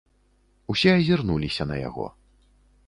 [0.73, 2.05] Усе азірнуліся на яго.